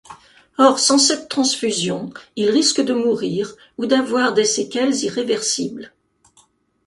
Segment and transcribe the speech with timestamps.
[0.57, 5.93] Or, sans cette transfusion, il risque de mourir ou d’avoir des séquelles irréversibles.